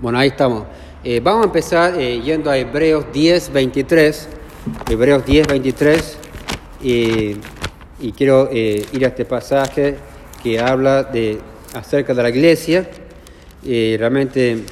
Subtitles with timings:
[0.00, 0.64] Bueno, ahí estamos.
[1.04, 4.28] Eh, vamos a empezar eh, yendo a Hebreos 10, 23.
[4.88, 6.18] Hebreos 10, 23.
[6.80, 9.98] y quiero eh, ir a este pasaje
[10.42, 11.38] que habla de,
[11.74, 12.88] acerca de la iglesia.
[13.62, 14.64] realmente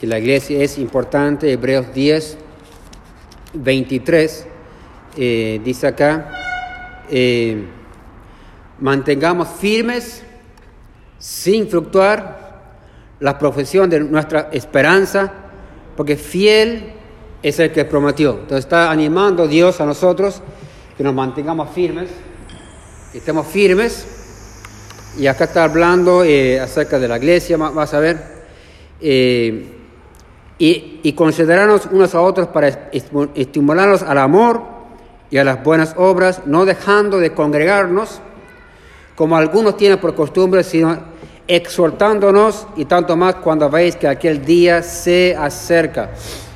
[0.00, 1.50] que la iglesia es importante.
[1.50, 2.38] Hebreos 10,
[3.54, 4.46] 23.
[5.64, 6.30] dice acá,
[8.78, 10.22] mantengamos firmes
[11.18, 12.45] sin fluctuar
[13.20, 15.32] la profesión de nuestra esperanza,
[15.96, 16.92] porque fiel
[17.42, 18.32] es el que prometió.
[18.32, 20.42] Entonces está animando Dios a nosotros
[20.96, 22.10] que nos mantengamos firmes,
[23.12, 24.06] que estemos firmes.
[25.18, 28.36] Y acá está hablando eh, acerca de la iglesia, vas a ver.
[29.00, 29.72] Eh,
[30.58, 34.62] y, y considerarnos unos a otros para estimularnos al amor
[35.30, 38.20] y a las buenas obras, no dejando de congregarnos,
[39.14, 40.98] como algunos tienen por costumbre, sino
[41.48, 46.10] exhortándonos y tanto más cuando veis que aquel día se acerca.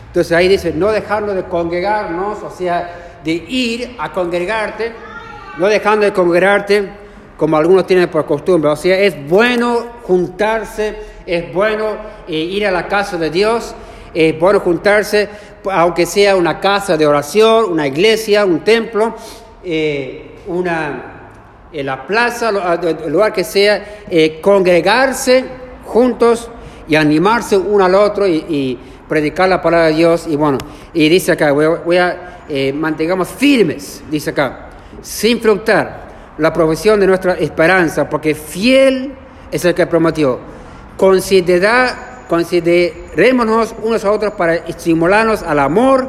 [0.07, 4.93] Entonces ahí dice, no dejando de congregarnos, o sea, de ir a congregarte,
[5.59, 6.89] no dejando de congregarte
[7.37, 8.71] como algunos tienen por costumbre.
[8.71, 13.75] O sea, es bueno juntarse, es bueno eh, ir a la casa de Dios,
[14.13, 15.29] es bueno juntarse,
[15.71, 19.15] aunque sea una casa de oración, una iglesia, un templo,
[19.63, 21.10] eh, una
[21.73, 25.45] en la plaza, el lugar que sea, eh, congregarse
[25.87, 26.51] juntos
[26.89, 30.27] y animarse uno al otro y, predicar la palabra de Dios.
[30.29, 30.57] Y bueno,
[30.95, 34.69] y dice acá, voy, a, eh, mantengamos firmes, dice acá,
[35.03, 39.13] sin fructar la profesión de nuestra esperanza, porque fiel
[39.51, 40.39] es el que prometió.
[40.97, 46.09] Considera, considerémonos unos a otros para estimularnos al amor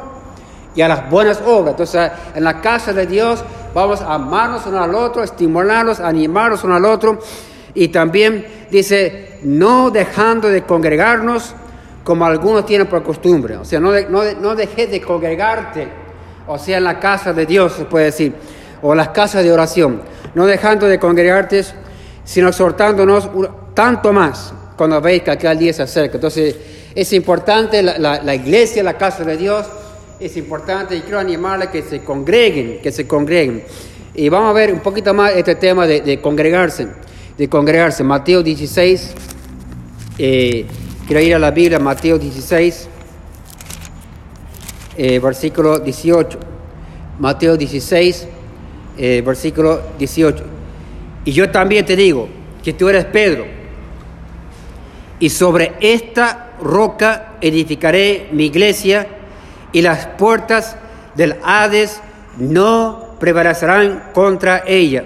[0.76, 1.72] y a las buenas obras.
[1.72, 6.74] Entonces, en la casa de Dios vamos a amarnos uno al otro, estimularnos, animarnos uno
[6.74, 7.18] al otro.
[7.74, 11.54] Y también dice, no dejando de congregarnos
[12.04, 13.56] como algunos tienen por costumbre.
[13.56, 15.88] O sea, no, no, no dejes de congregarte,
[16.46, 18.34] o sea, en la casa de Dios, se puede decir,
[18.82, 20.02] o en las casas de oración.
[20.34, 21.64] No dejando de congregarte,
[22.24, 23.28] sino exhortándonos
[23.74, 26.16] tanto más cuando veis que aquel día se acerca.
[26.16, 26.56] Entonces,
[26.94, 29.66] es importante la, la, la iglesia, la casa de Dios,
[30.22, 33.64] es importante y quiero animarles a que se congreguen, que se congreguen.
[34.14, 36.86] Y vamos a ver un poquito más este tema de, congregarse,
[37.36, 38.04] de congregarse.
[38.04, 39.14] Mateo 16,
[40.18, 40.66] eh,
[41.06, 42.88] quiero ir a la Biblia, Mateo 16,
[44.96, 46.38] eh, versículo 18.
[47.18, 48.28] Mateo 16,
[48.98, 50.44] eh, versículo 18.
[51.24, 52.28] Y yo también te digo
[52.62, 53.44] que tú eres Pedro,
[55.18, 59.18] y sobre esta roca edificaré mi iglesia
[59.72, 60.76] y las puertas
[61.14, 62.00] del Hades
[62.38, 65.04] no prevalecerán contra ella.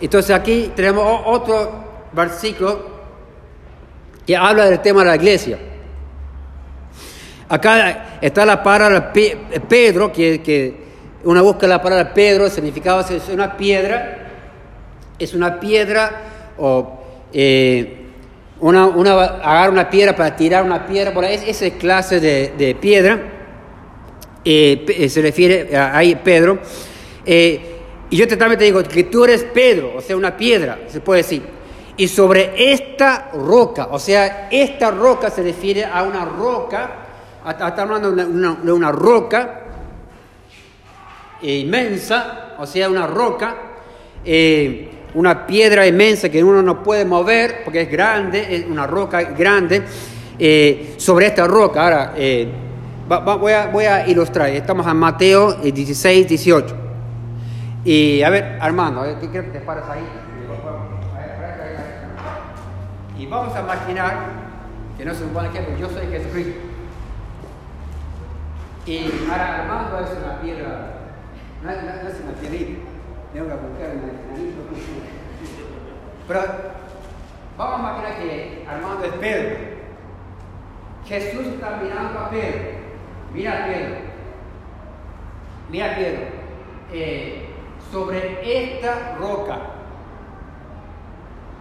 [0.00, 2.90] Entonces aquí tenemos otro versículo
[4.26, 5.58] que habla del tema de la iglesia.
[7.48, 10.82] Acá está la palabra Pedro, que, que
[11.24, 14.28] una busca la palabra Pedro, significaba es una piedra,
[15.18, 16.22] es una piedra
[16.58, 16.98] o
[17.32, 18.01] eh,
[18.62, 22.76] una, una, agarrar una piedra para tirar una piedra, por ahí, esa clase de, de
[22.76, 23.20] piedra,
[24.44, 26.60] eh, eh, se refiere a ahí Pedro.
[27.26, 27.60] Eh,
[28.08, 31.22] y yo también te digo que tú eres Pedro, o sea, una piedra, se puede
[31.22, 31.42] decir.
[31.96, 36.90] Y sobre esta roca, o sea, esta roca se refiere a una roca,
[37.48, 39.60] está hablando de una, roca
[41.42, 43.56] inmensa, o sea, una roca
[45.14, 49.82] una piedra inmensa que uno no puede mover porque es grande, es una roca grande,
[50.38, 51.82] eh, sobre esta roca.
[51.82, 52.48] Ahora, eh,
[53.06, 56.76] voy, a, voy, a, ilustrar, estamos en Mateo 16, eh, 18.
[57.84, 60.04] Y a ver, Armando, ¿qué quieres que te pares ahí?
[63.18, 64.16] Y vamos a imaginar
[64.96, 66.60] que no es un buen ejemplo, yo soy Jesucristo.
[68.86, 70.92] Y ahora Armando es una piedra,
[71.62, 72.91] no, es una piedrita
[73.32, 74.00] tengo que el
[76.28, 76.40] Pero
[77.56, 79.56] vamos a imaginar que Armando es Pedro.
[81.06, 82.60] Jesús está mirando a Pedro.
[83.32, 83.94] Mira a Pedro.
[85.70, 86.20] Mira a Pedro.
[86.92, 87.46] Eh,
[87.90, 89.58] sobre esta roca.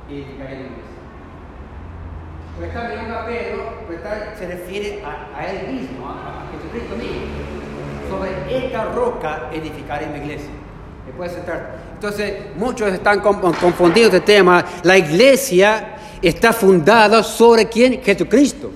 [0.09, 0.23] Y
[2.57, 3.99] pues está mirando a Pedro, pues
[4.37, 7.21] se refiere a, él mismo, a, a Jesucristo mismo.
[8.09, 10.60] Sobre esta roca edificaré mi iglesia.
[11.93, 14.65] Entonces, muchos están confundidos este tema.
[14.83, 18.01] La iglesia está fundada sobre quién?
[18.01, 18.71] Jesucristo.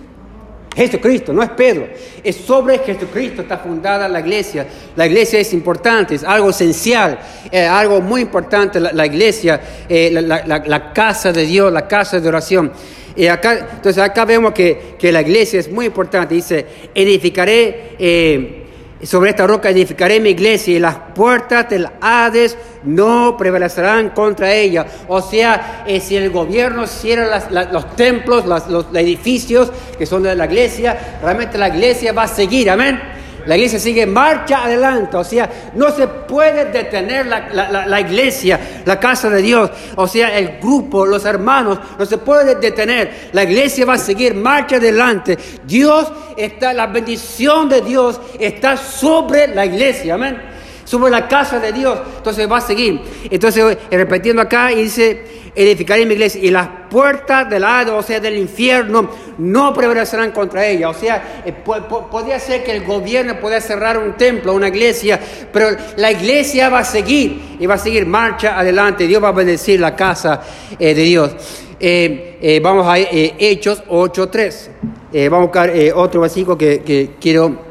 [0.75, 1.87] Jesucristo, no es Pedro.
[2.21, 4.67] Es sobre Jesucristo está fundada la iglesia.
[4.95, 7.17] La iglesia es importante, es algo esencial,
[7.49, 8.79] es algo muy importante.
[8.79, 12.71] La, iglesia, eh, la, casa de Dios, la casa de oración.
[13.15, 16.35] Y acá, entonces acá vemos que, que la iglesia es muy importante.
[16.35, 17.95] Dice, edificaré...
[17.97, 18.61] Eh,
[19.03, 24.85] sobre esta roca edificaré mi iglesia y las puertas del Hades no prevalecerán contra ella.
[25.07, 30.45] O sea, eh, si el gobierno cierra los templos, los edificios que son de la
[30.45, 32.69] iglesia, realmente la iglesia va a seguir.
[32.69, 33.14] Amén.
[33.45, 39.29] La iglesia sigue marcha adelante, o sea, no se puede detener la, iglesia, la casa
[39.29, 43.29] de Dios, o sea, el grupo, los hermanos, no se puede detener.
[43.33, 45.37] La iglesia va a seguir marcha adelante.
[45.63, 50.41] Dios está, la bendición de Dios está sobre la iglesia, amén.
[50.83, 53.01] Sobre la casa de Dios, entonces va a seguir.
[53.29, 58.37] Entonces, repitiendo acá, dice, edificaré mi iglesia y las puertas del lado, o sea, del
[58.37, 60.89] infierno, no prevalecerán contra ella.
[60.89, 65.19] O sea, eh, podría ser que el gobierno pueda cerrar un templo, una iglesia,
[65.51, 69.07] pero la iglesia va a seguir y va a seguir marcha adelante.
[69.07, 70.41] Dios va a bendecir la casa
[70.77, 71.31] eh, de Dios.
[71.79, 75.29] Eh, vamos a Hechos 8.3.
[75.29, 77.63] vamos a buscar otro versículo que, que quiero.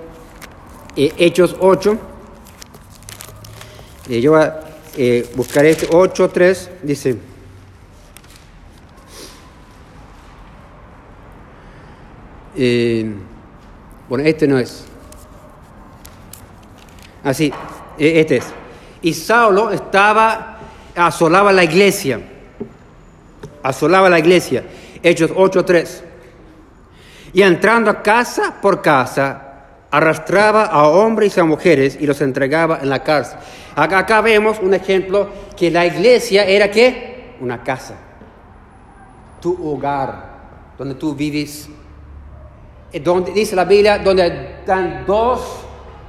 [0.96, 1.98] Hechos 8.
[4.08, 4.60] yo voy a
[5.34, 6.68] buscar este 8.3.
[6.82, 7.33] Dice.
[12.56, 13.12] Eh,
[14.08, 14.84] bueno, este no es.
[17.22, 17.52] Así,
[17.98, 18.46] e, este es.
[19.02, 20.58] Y Saulo estaba,
[20.94, 22.20] asolaba la iglesia.
[23.62, 24.64] Asolaba la iglesia.
[25.02, 26.02] Hechos 8.3.
[27.32, 29.44] Y entrando a casa por casa,
[29.90, 33.38] arrastraba a hombres y a mujeres y los entregaba en la cárcel.
[33.76, 37.34] Acá, vemos un ejemplo que la iglesia era qué?
[37.40, 37.94] Una casa.
[39.40, 41.68] Tu hogar, donde tú vives
[43.02, 44.26] donde dice la Biblia, donde
[44.60, 45.40] están dos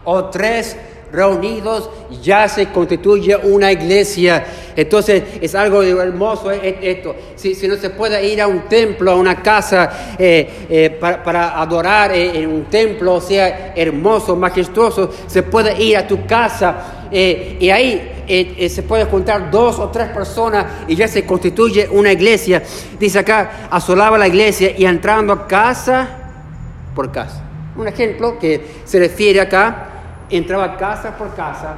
[0.03, 0.77] o tres
[1.11, 1.89] reunidos,
[2.21, 4.45] ya se constituye una iglesia.
[4.75, 7.15] Entonces es algo hermoso eh, esto.
[7.35, 12.11] Si, si no se puede ir a un templo, a una casa eh, para, adorar
[12.11, 18.83] en un templo, sea hermoso, majestuoso, se puede ir a tu casa y ahí se
[18.83, 22.61] puede juntar dos o tres personas y ya se constituye una iglesia.
[22.99, 26.24] Dice acá, asolaba la iglesia y entrando a casa
[26.95, 27.43] por casa.
[27.75, 29.89] Un ejemplo que se refiere acá,
[30.29, 31.75] entraba casa por casa,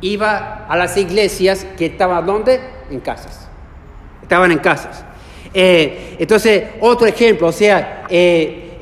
[0.00, 2.60] iba a las iglesias que estaban ¿dónde?
[2.90, 3.48] En casas.
[4.22, 5.04] Estaban en casas.
[5.52, 8.76] Eh, entonces, otro ejemplo, o sea, eh,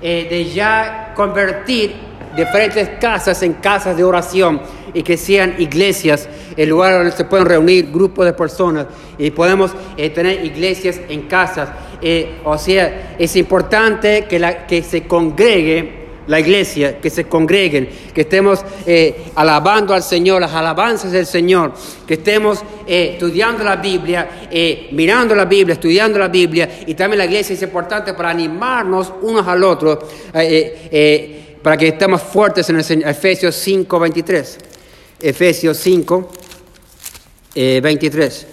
[0.00, 1.94] eh, de ya convertir
[2.36, 4.60] diferentes casas en casas de oración
[4.94, 8.86] y que sean iglesias, el lugar donde se pueden reunir grupos de personas
[9.18, 11.68] y podemos tener iglesias en casas.
[12.00, 15.98] Eh, o sea, es importante que, la, que se congregue
[16.28, 21.72] la iglesia, que se congreguen, que estemos eh, alabando al Señor, las alabanzas del Señor,
[22.06, 24.28] que estemos eh, estudiando la Biblia,
[24.92, 29.46] mirando la Biblia, estudiando la Biblia, y también la iglesia es importante para animarnos unos
[29.48, 29.98] al otro,
[31.62, 34.58] para que estemos fuertes en el Efesios 5, 23.
[35.20, 36.30] Efesios 5,
[37.54, 38.46] 23.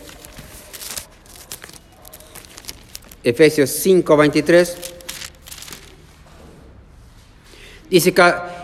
[3.23, 4.77] Efesios 5, 23.
[7.89, 8.13] Dice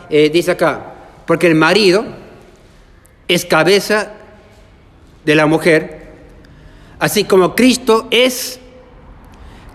[0.10, 0.94] eh, dice acá,
[1.26, 2.04] porque el marido
[3.28, 4.12] es cabeza
[5.24, 6.08] de la mujer,
[7.00, 8.60] así como Cristo es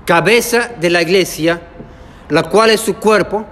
[0.05, 1.63] cabeza de la iglesia,
[2.29, 3.47] la cual es su cuerpo,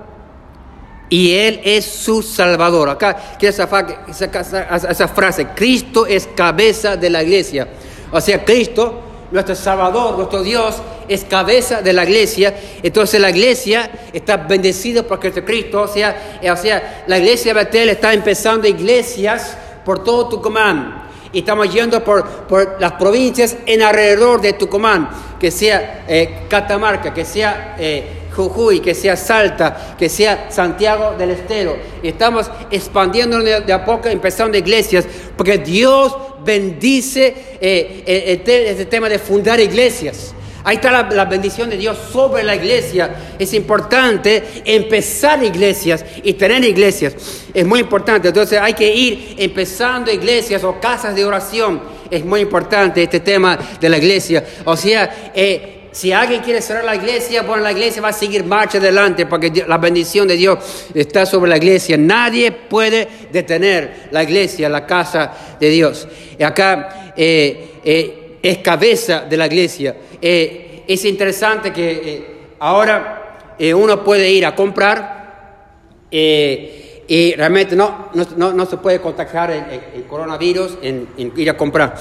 [1.08, 2.88] y Él es su Salvador.
[2.88, 7.68] Acá quiero esa, esa, frase, Cristo es cabeza de la iglesia.
[8.10, 10.76] O sea, Cristo nuestro Salvador, nuestro Dios,
[11.08, 12.54] es cabeza de la iglesia.
[12.82, 15.82] Entonces la iglesia está bendecida por Jesucristo.
[15.82, 21.02] O sea, o sea la iglesia de Betel está empezando iglesias por todo Tucumán.
[21.32, 27.12] Y estamos yendo por, por las provincias en alrededor de Tucumán, que sea eh, Catamarca,
[27.12, 27.74] que sea...
[27.78, 31.76] Eh, Jujuy, que sea Salta, que sea Santiago del Estero.
[32.02, 40.34] Estamos expandiendo de a poco, empezando iglesias, porque Dios bendice este tema de fundar iglesias.
[40.66, 43.34] Ahí está la, bendición de Dios sobre la iglesia.
[43.38, 47.14] Es importante empezar iglesias y tener iglesias.
[47.52, 48.28] Es muy importante.
[48.28, 51.82] Entonces hay que ir empezando iglesias o casas de oración.
[52.10, 54.42] Es muy importante este tema de la iglesia.
[54.64, 58.42] O sea, eh, si alguien quiere cerrar la iglesia, bueno, la iglesia va a seguir
[58.44, 60.58] marcha adelante porque la bendición de Dios
[60.92, 61.96] está sobre la iglesia.
[61.96, 66.08] Nadie puede detener la iglesia, la casa de Dios.
[66.44, 69.94] Acá eh, eh, es cabeza de la iglesia.
[70.20, 72.26] Eh, es interesante que
[72.58, 73.36] ahora
[73.76, 80.04] uno puede ir a comprar y realmente no, no, no, se puede contagiar el- el
[80.08, 81.94] coronavirus en, en ir a comprar.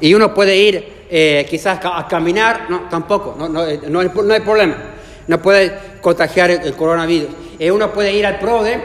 [0.00, 4.10] Y uno puede ir eh, quizás a caminar, no, tampoco, no, no, eh, no hay,
[4.14, 4.74] no hay problema.
[5.26, 7.28] No puede contagiar el, el coronavirus.
[7.58, 8.80] Eh, uno puede ir al PRODE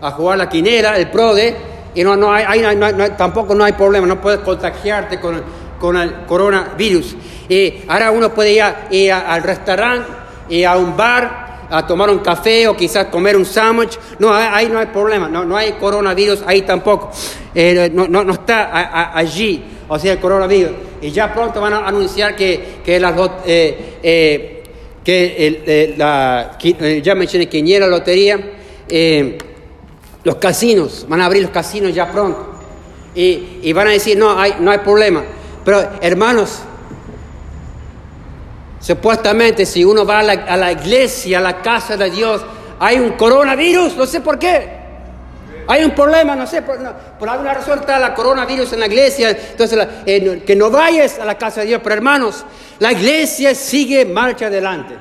[0.00, 1.56] a jugar la quinera, el PRODE,
[1.94, 2.78] y no, no hay, hay-
[3.16, 5.42] tampoco no hay problema, no puedes contagiarte con,
[5.80, 7.16] con el coronavirus.
[7.48, 12.10] Y ahora uno puede ir, a- ir a- al restaurante, a un bar, a tomar
[12.10, 13.98] un café o quizás comer un sándwich.
[14.18, 17.10] No, ahí no hay problema, no, no hay coronavirus ahí tampoco.
[17.54, 20.72] Eh, no, no, no está a- a- allí, o sea, el coronavirus.
[21.02, 23.14] Y ya pronto van a anunciar que, que las
[23.46, 24.56] eh, eh,
[25.06, 28.40] que el, eh, la, eh, ya mencioné quiniela, lotería,
[28.88, 29.38] eh,
[30.24, 32.54] los casinos, van a abrir los casinos ya pronto.
[33.14, 35.22] Y, y van a decir, no hay, no hay problema.
[35.64, 36.58] Pero hermanos,
[38.80, 42.44] supuestamente si uno va a la, a la iglesia, a la casa de Dios,
[42.80, 44.75] hay un coronavirus, no sé por qué.
[45.68, 48.86] Hay un problema, no sé, por, no, por alguna razón está la coronavirus en la
[48.86, 52.44] iglesia, entonces eh, que no vayas a la casa de Dios, pero hermanos,
[52.78, 54.94] la iglesia sigue marcha adelante.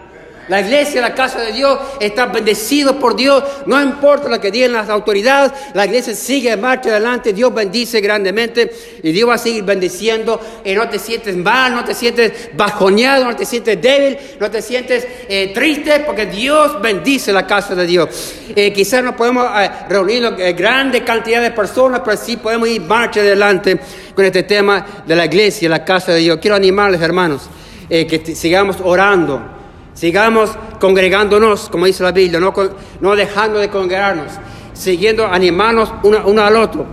[0.48, 4.74] La iglesia, la casa de Dios, está bendecido por Dios, no importa lo que digan
[4.74, 8.72] las autoridades, la iglesia sigue en marcha adelante, Dios bendice grandemente
[9.02, 13.26] y Dios va a seguir bendiciendo y no te sientes mal, no te sientes bajoneado,
[13.26, 17.88] no te sientes débil, no te sientes eh, triste, porque Dios bendice la casa de
[17.88, 18.36] Dios.
[18.56, 22.82] Eh, quizás no podemos eh, reunir eh, grande cantidad de personas, pero sí podemos ir
[22.82, 23.80] marcha adelante
[24.14, 26.40] con este tema de la iglesia, la casa de Dios.
[26.42, 27.50] Quiero animarles, hermanos,
[27.90, 29.55] eh, que sigamos orando.
[29.96, 34.34] Sigamos congregándonos, como dice la Biblia, no, dejando de congregarnos,
[34.74, 36.86] siguiendo animarnos uno, uno al otro.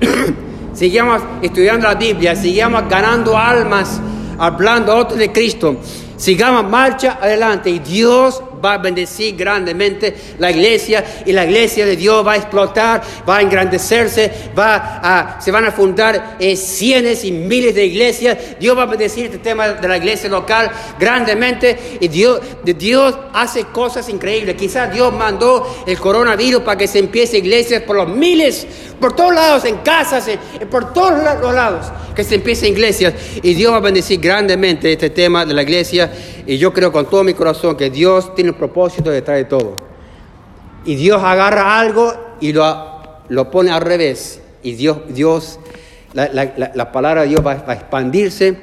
[0.74, 4.00] sigamos estudiando la Biblia, sigamos ganando almas,
[4.38, 5.76] hablando a otros de Cristo.
[6.16, 11.96] Sigamos marcha adelante y Dios va a bendecir grandemente la iglesia y la iglesia de
[11.96, 17.24] Dios va a explotar, va a engrandecerse, va a, se van a fundar eh, cientos
[17.24, 18.38] y miles de iglesias.
[18.58, 23.64] Dios va a bendecir este tema de la iglesia local grandemente y Dios, Dios hace
[23.64, 24.56] cosas increíbles.
[24.56, 28.66] Quizás Dios mandó el coronavirus para que se empiece iglesias por los miles,
[29.00, 30.28] por todos lados, en casas,
[30.70, 31.86] por todos los lados,
[32.18, 36.10] que se empiece iglesias y Dios va a bendecir grandemente este tema de la iglesia
[36.44, 39.76] y yo creo con todo mi corazón que Dios tiene un propósito detrás de todo.
[40.84, 44.40] Y Dios agarra algo y lo, lo pone al revés.
[44.64, 45.60] Y Dios, Dios
[46.12, 48.56] la, la- la- la palabra de Dios va, a expandirse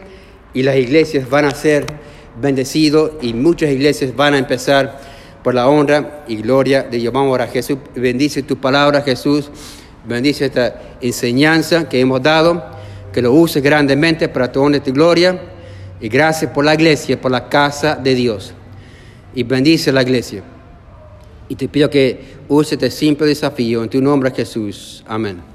[0.53, 1.85] y las iglesias van a ser
[2.41, 4.99] bendecidas y muchas iglesias van a empezar
[5.45, 7.13] por la honra y gloria de Dios.
[7.13, 9.49] Vamos ahora, Jesús, bendice tu palabra, Jesús.
[10.03, 12.74] Bendice esta enseñanza que hemos dado,
[13.15, 15.39] que lo uses grandemente para tu honra y tu gloria.
[16.01, 18.53] Y gracias por la iglesia, por la casa de Dios.
[19.33, 20.43] Y bendice la iglesia.
[21.47, 25.01] Y te pido que use este simple desafío en tu nombre, Jesús.
[25.07, 25.54] Amén.